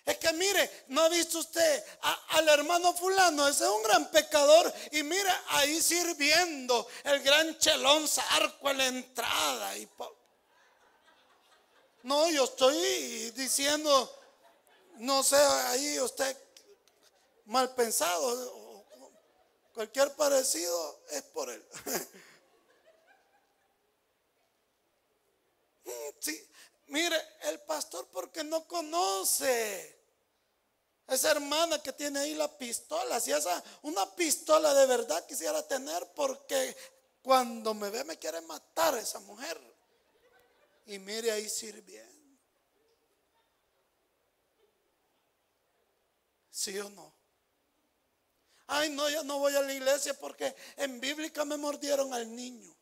[0.09, 1.85] Es que mire, ¿no ha visto usted
[2.31, 3.47] al hermano fulano?
[3.47, 4.73] Ese es un gran pecador.
[4.92, 9.77] Y mire, ahí sirviendo el gran chelón zarco en la entrada.
[9.77, 9.87] Y
[12.04, 14.19] no, yo estoy diciendo,
[14.94, 16.35] no sé, ahí usted
[17.44, 18.87] mal pensado.
[19.75, 21.63] Cualquier parecido es por él.
[26.21, 26.46] Sí,
[26.88, 29.98] mire, el pastor porque no conoce.
[31.09, 36.06] Esa hermana que tiene ahí la pistola, si esa, una pistola de verdad quisiera tener
[36.15, 36.77] porque
[37.23, 39.59] cuando me ve me quiere matar esa mujer.
[40.85, 42.38] Y mire ahí sirviendo.
[46.50, 47.15] ¿Sí o no?
[48.67, 52.75] Ay, no, yo no voy a la iglesia porque en bíblica me mordieron al niño.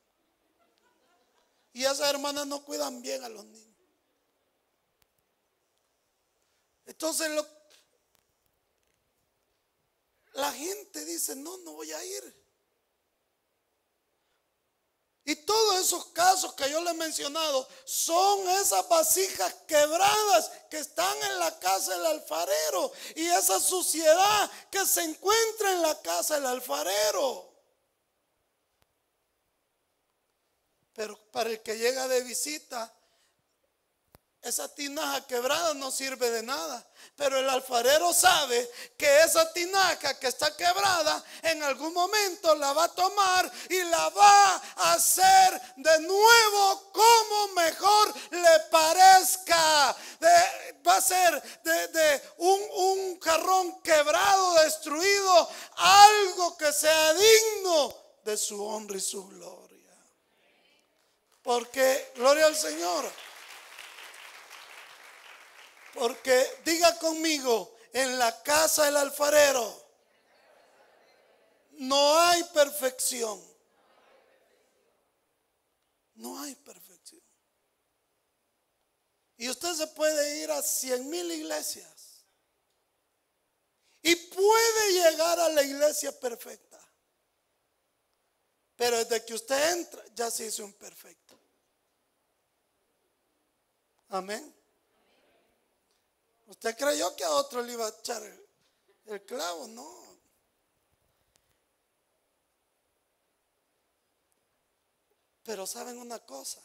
[1.72, 3.76] Y esas hermanas no cuidan bien a los niños.
[6.86, 7.55] Entonces lo,
[10.36, 12.46] la gente dice, no, no voy a ir.
[15.24, 21.16] Y todos esos casos que yo le he mencionado son esas vasijas quebradas que están
[21.24, 26.46] en la casa del alfarero y esa suciedad que se encuentra en la casa del
[26.46, 27.52] alfarero.
[30.92, 32.95] Pero para el que llega de visita,
[34.48, 36.86] esa tinaja quebrada no sirve de nada.
[37.16, 42.84] Pero el alfarero sabe que esa tinaja que está quebrada en algún momento la va
[42.84, 49.96] a tomar y la va a hacer de nuevo como mejor le parezca.
[50.86, 57.94] va a ser de, un, jarrón quebrado, destruido, algo que sea digno
[58.24, 59.66] de su honra y su gloria.
[61.42, 63.10] Porque, gloria al Señor.
[65.98, 69.86] Porque diga conmigo, en la casa del alfarero
[71.78, 73.42] no hay perfección.
[76.14, 77.22] No hay perfección.
[79.38, 82.24] Y usted se puede ir a cien mil iglesias.
[84.02, 86.80] Y puede llegar a la iglesia perfecta.
[88.76, 91.38] Pero desde que usted entra, ya se hizo un perfecto.
[94.08, 94.55] Amén.
[96.46, 99.66] ¿Usted creyó que a otro le iba a echar el, clavo?
[99.66, 100.06] No.
[105.42, 106.60] Pero saben una cosa.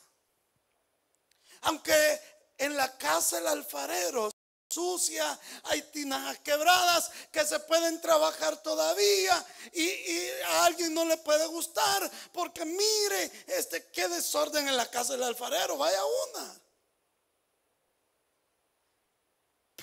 [1.61, 2.21] Aunque
[2.57, 4.32] en la casa del alfarero
[4.69, 11.17] sucia, hay tinajas quebradas que se pueden trabajar todavía y, y, a alguien no le
[11.17, 16.61] puede gustar porque mire, este qué desorden en la casa del alfarero, vaya una.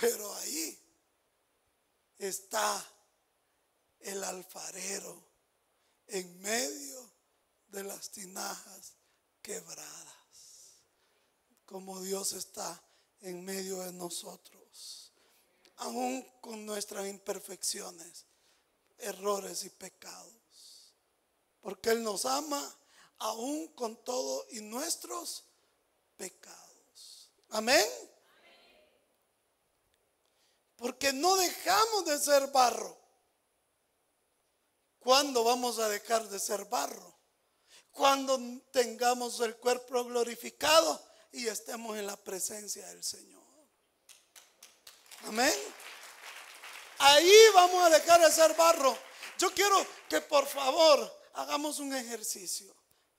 [0.00, 0.78] Pero ahí
[2.18, 2.86] está
[4.00, 5.24] el alfarero
[6.06, 7.10] en medio
[7.68, 8.92] de las tinajas
[9.42, 10.14] quebradas.
[11.64, 12.80] Como Dios está
[13.20, 15.12] en medio de nosotros.
[15.76, 18.24] Aún con nuestras imperfecciones,
[18.98, 20.32] errores y pecados.
[21.60, 22.76] Porque Él nos ama
[23.18, 25.44] aún con todo y nuestros
[26.16, 27.30] pecados.
[27.50, 27.86] Amén.
[30.78, 32.96] Porque no dejamos de ser barro.
[35.00, 37.18] ¿Cuándo vamos a dejar de ser barro?
[37.90, 38.38] Cuando
[38.72, 43.42] tengamos el cuerpo glorificado y estemos en la presencia del Señor.
[45.24, 45.52] Amén.
[46.98, 48.96] Ahí vamos a dejar de ser barro.
[49.36, 52.72] Yo quiero que por favor hagamos un ejercicio.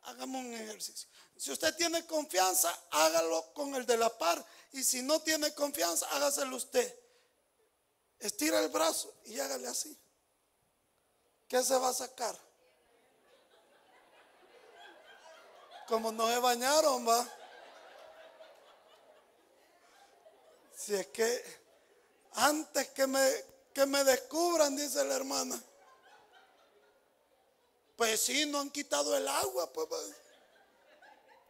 [0.03, 1.10] Hagamos un ejercicio.
[1.36, 4.45] Si usted tiene confianza, hágalo con el de la par.
[4.72, 7.09] Y si no tiene confianza, hágaselo usted.
[8.20, 9.97] Estira el brazo y hágale así.
[11.47, 12.38] ¿Qué se va a sacar?
[15.88, 17.28] Como no se bañaron, va.
[20.76, 21.59] Si es que
[22.34, 25.61] antes que me, que me descubran, dice la hermana.
[27.95, 29.89] Pues sí, no han quitado el agua, pues.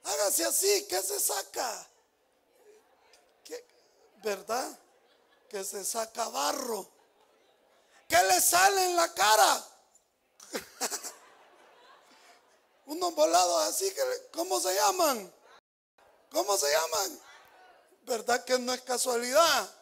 [0.04, 1.88] Hágase así, ¿qué se saca?
[4.24, 4.80] ¿Verdad?
[5.50, 6.88] Que se saca barro.
[8.08, 9.66] ¿Qué le sale en la cara?
[12.86, 15.34] Unos volados así, que, ¿cómo se llaman?
[16.32, 17.20] ¿Cómo se llaman?
[18.04, 19.76] ¿Verdad que no es casualidad?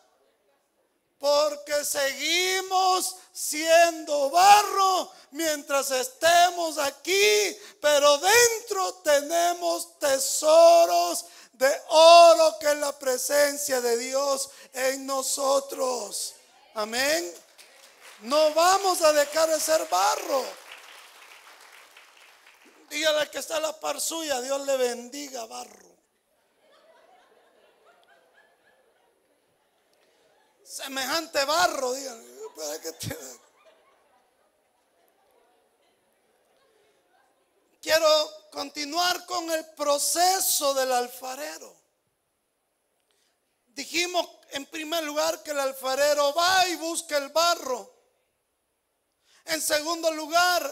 [1.20, 11.26] Porque seguimos siendo barro mientras estemos aquí, pero dentro tenemos tesoros
[11.58, 16.36] de oro que es la presencia de Dios en nosotros.
[16.76, 17.34] Amén.
[18.22, 20.46] No vamos a dejar de ser barro.
[22.90, 25.88] Dígale que está la par suya, Dios le bendiga barro.
[30.64, 32.38] Semejante barro, dígale.
[37.88, 41.74] Quiero continuar con el proceso del alfarero.
[43.68, 47.90] Dijimos en primer lugar que el alfarero va y busca el barro.
[49.46, 50.70] En segundo lugar,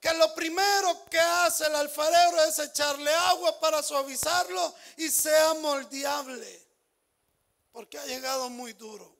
[0.00, 6.66] que lo primero que hace el alfarero es echarle agua para suavizarlo y sea moldeable,
[7.72, 9.14] porque ha llegado muy duro.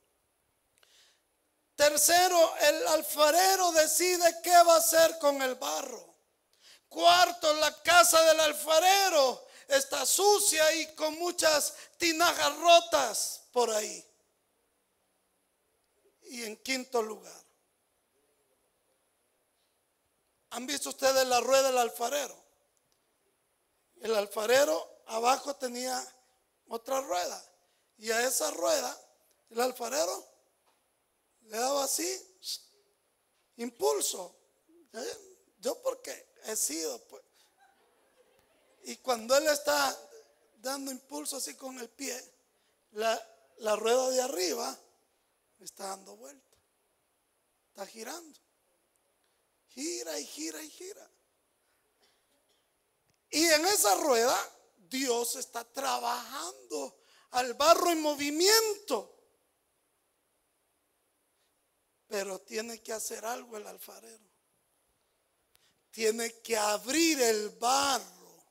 [1.76, 6.07] Tercero, el alfarero decide qué va a hacer con el barro.
[6.88, 14.04] Cuarto, la casa del alfarero está sucia y con muchas tinajas rotas por ahí.
[16.22, 17.44] Y en quinto lugar,
[20.50, 22.36] ¿han visto ustedes la rueda del alfarero?
[24.00, 26.02] El alfarero abajo tenía
[26.68, 27.44] otra rueda.
[27.98, 28.96] Y a esa rueda,
[29.50, 30.24] el alfarero
[31.42, 32.38] le daba así,
[33.56, 34.36] impulso.
[35.58, 36.27] Yo porque
[37.08, 37.22] pues.
[38.84, 39.96] Y cuando él está
[40.56, 42.18] dando impulso así con el pie,
[42.92, 43.20] la,
[43.58, 44.78] la rueda de arriba
[45.60, 46.56] está dando vuelta.
[47.68, 48.38] Está girando.
[49.68, 51.10] Gira y gira y gira.
[53.30, 54.36] Y en esa rueda
[54.76, 56.98] Dios está trabajando
[57.32, 59.14] al barro en movimiento.
[62.06, 64.27] Pero tiene que hacer algo el alfarero.
[65.98, 68.46] Tiene que abrir el barro.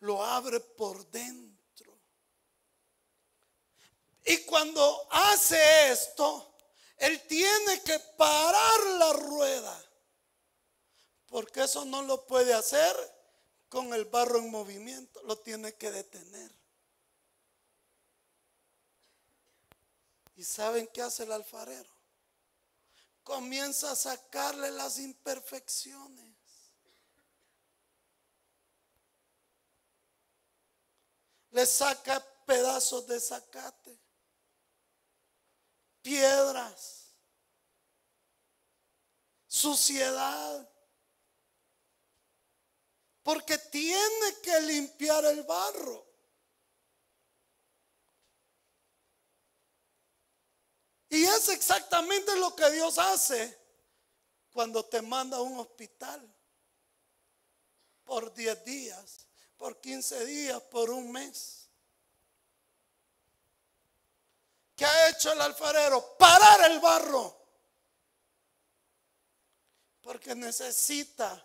[0.00, 1.98] Lo abre por dentro.
[4.26, 6.54] Y cuando hace esto,
[6.98, 9.84] él tiene que parar la rueda.
[11.28, 12.94] Porque eso no lo puede hacer
[13.70, 16.52] con el barro en movimiento, lo tiene que detener.
[20.36, 21.93] ¿Y saben qué hace el alfarero?
[23.24, 26.36] Comienza a sacarle las imperfecciones.
[31.50, 33.98] Le saca pedazos de zacate,
[36.02, 37.16] piedras,
[39.46, 40.70] suciedad
[43.24, 46.13] porque tiene que limpiar el barro.
[51.08, 53.58] Y es exactamente lo que Dios hace
[54.52, 56.34] cuando te manda a un hospital
[58.04, 59.26] por 10 días,
[59.56, 61.68] por 15 días, por un mes.
[64.76, 66.16] ¿Qué ha hecho el alfarero?
[66.16, 67.42] Parar el barro.
[70.02, 71.44] Porque necesita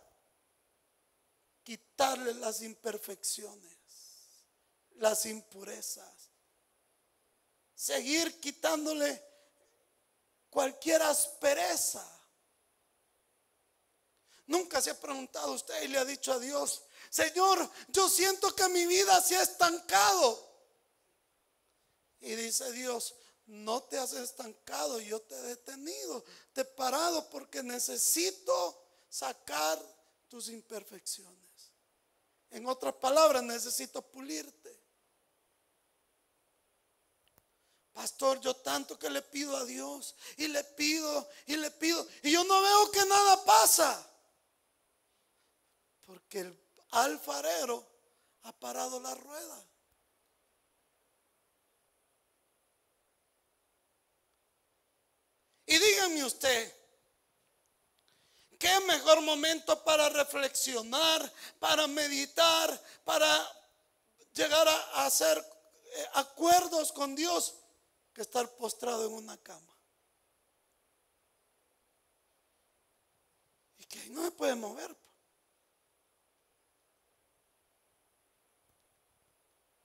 [1.63, 3.77] quitarle las imperfecciones,
[4.95, 6.29] las impurezas,
[7.75, 9.28] seguir quitándole
[10.49, 12.05] cualquier aspereza.
[14.47, 18.67] Nunca se ha preguntado usted y le ha dicho a Dios, Señor, yo siento que
[18.69, 20.47] mi vida se ha estancado.
[22.21, 26.23] Y dice Dios, no te has estancado, yo te he detenido,
[26.53, 28.79] te he parado porque necesito
[29.09, 29.79] sacar
[30.27, 31.39] tus imperfecciones.
[32.51, 34.58] En otras palabras, necesito pulirte.
[38.41, 42.43] Yo tanto que le pido a Dios y le pido y le pido y yo
[42.43, 44.11] no veo que nada pasa.
[46.05, 46.59] Porque el
[46.91, 47.85] alfarero
[48.43, 49.65] ha parado la rueda.
[55.67, 56.75] Y dígame usted,
[58.57, 63.49] ¿Qué mejor momento para reflexionar, para meditar, para
[64.33, 67.58] llegar a hacer eh, acuerdos con Dios
[68.21, 69.77] estar postrado en una cama?
[73.77, 74.95] Y que no me puede mover.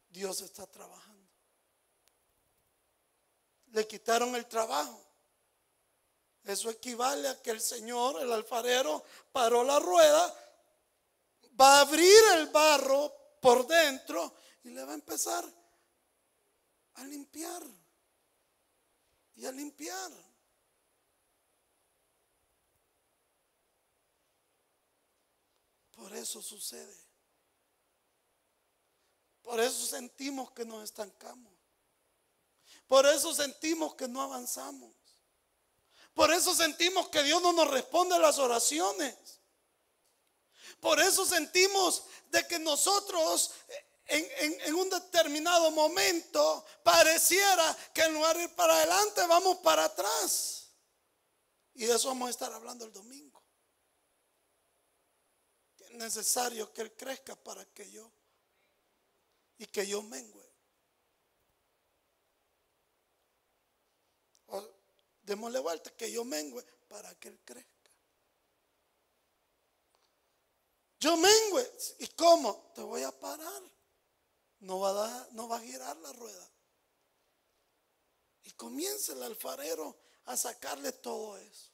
[0.08, 1.28] Dios está trabajando.
[3.72, 5.04] Le quitaron el trabajo.
[6.44, 10.32] Eso equivale a que el Señor, el alfarero, paró la rueda,
[11.60, 15.44] va a abrir el barro por dentro y le va a empezar
[16.94, 17.62] a limpiar
[19.36, 20.12] y a limpiar.
[25.92, 26.96] Por eso sucede.
[29.42, 31.52] Por eso sentimos que nos estancamos.
[32.86, 34.92] Por eso sentimos que no avanzamos.
[36.14, 39.40] Por eso sentimos que Dios no nos responde las oraciones.
[40.80, 43.52] Por eso sentimos de que nosotros
[44.06, 50.70] en, un determinado momento pareciera que en lugar de ir para adelante vamos para atrás.
[51.74, 53.42] Y de eso vamos a estar hablando el domingo.
[55.78, 58.10] Es necesario que Él crezca para que yo
[59.58, 60.44] y que yo mengue.
[65.24, 67.90] démosle vuelta, que yo mengue para que Él crezca.
[71.00, 71.72] Yo mengue.
[72.00, 72.72] ¿Y cómo?
[72.74, 73.62] Te voy a parar.
[74.64, 76.50] No va a, dar, no va a girar la rueda.
[78.44, 79.94] Y comienza el alfarero
[80.24, 81.70] a sacarle todo eso.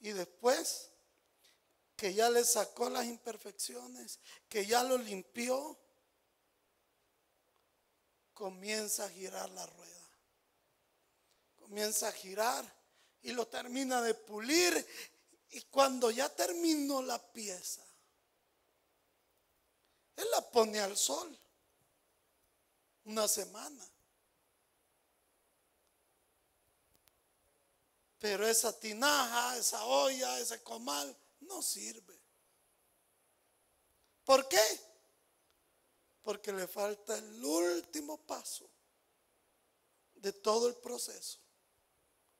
[0.00, 0.88] Y después
[1.96, 5.78] que ya le sacó las imperfecciones, que ya lo limpió,
[8.32, 10.10] comienza a girar la rueda.
[11.56, 12.64] Comienza a girar
[13.20, 14.86] y lo termina de pulir.
[15.50, 17.84] Y cuando ya terminó la pieza,
[20.18, 21.38] él la pone al sol.
[23.04, 23.88] Una semana.
[28.18, 32.20] Pero esa tinaja, esa olla, ese comal no sirve.
[34.24, 34.80] ¿Por qué?
[36.22, 38.68] Porque le falta el último paso
[40.16, 41.38] de todo el proceso.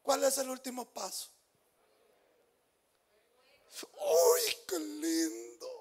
[0.03, 1.31] ¿Cuál es el último paso?
[3.83, 5.78] ¡Uy, qué lindo!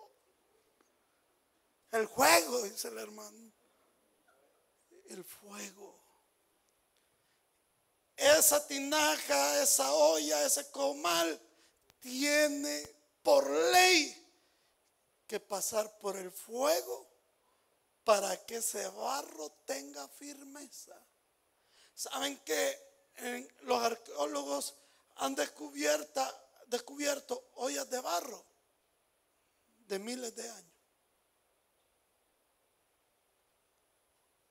[1.91, 3.51] El juego, dice el hermano.
[5.09, 5.97] El fuego.
[8.15, 11.39] Esa tinaja, esa olla, ese comal
[11.99, 12.83] tiene
[13.21, 14.27] por ley
[15.27, 17.07] que pasar por el fuego
[18.03, 20.97] para que ese barro tenga firmeza.
[21.93, 22.87] Saben que
[23.61, 24.75] los arqueólogos
[25.17, 26.21] han descubierto,
[26.67, 28.45] descubierto ollas de barro
[29.87, 30.66] de miles de años.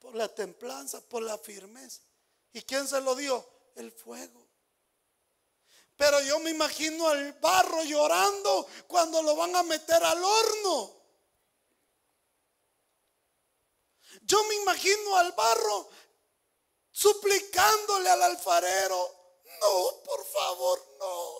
[0.06, 2.00] Por la templanza, por la firmeza.
[2.52, 3.44] ¿Y quién se lo dio?
[3.74, 4.46] El fuego.
[5.96, 10.94] Pero yo me imagino al barro llorando cuando lo van a meter al horno.
[14.22, 15.90] Yo me imagino al barro
[16.92, 21.34] suplicándole al alfarero, no, por favor, no,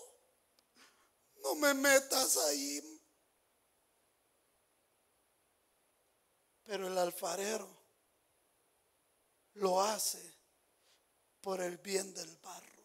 [1.37, 2.83] no me metas ahí.
[6.65, 7.76] Pero el alfarero
[9.57, 10.35] lo hace
[11.41, 12.76] por el bien del barro.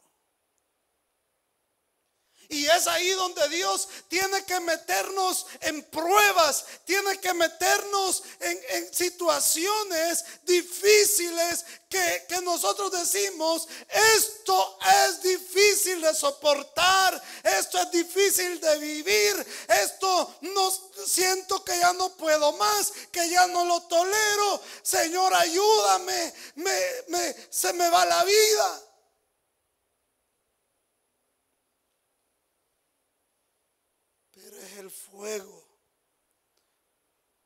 [2.52, 10.26] Y es ahí donde Dios tiene que meternos en pruebas, tiene que meternos en, situaciones
[10.44, 13.70] difíciles que, que, nosotros decimos,
[14.18, 14.78] esto
[15.08, 20.72] es difícil de soportar, esto es difícil de vivir, esto no
[21.06, 24.62] siento que ya no puedo más, que ya no lo tolero.
[24.84, 28.82] Señor, ayúdame, me, se me va la vida.
[34.82, 35.64] El fuego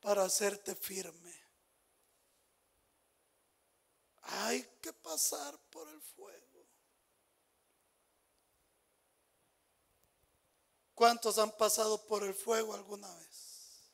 [0.00, 1.34] para hacerte firme.
[4.22, 6.66] Hay que pasar por el fuego.
[10.94, 13.90] ¿Cuántos han pasado por el fuego alguna vez?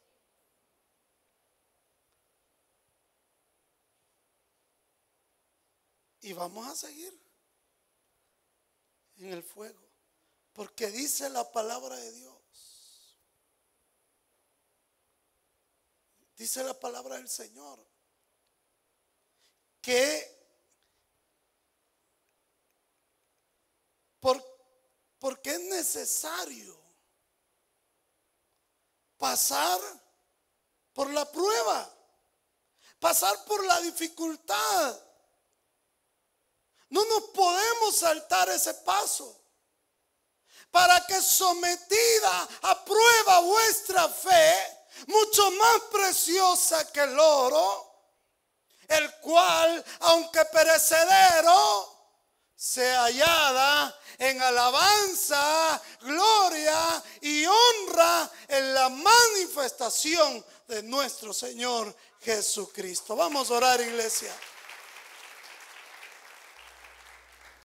[6.21, 7.13] Y vamos a seguir
[9.17, 9.83] en el fuego.
[10.53, 12.32] Porque dice la palabra de Dios
[16.43, 17.79] Dice la palabra del Señor
[19.81, 20.59] que
[24.19, 24.45] por,
[25.21, 26.77] porque es necesario
[29.17, 29.81] pasar
[30.93, 31.89] por la prueba,
[32.99, 35.01] pasar por la dificultad.
[36.89, 39.41] No nos podemos saltar ese paso
[40.73, 47.91] para que sometida a prueba vuestra fe, mucho más preciosa que el oro,
[48.89, 51.89] el cual, aunque perecedero,
[52.55, 63.17] se hallada en alabanza, gloria y honra en la manifestación de nuestro Señor Jesucristo.
[63.17, 64.33] Vamos a orar, iglesia.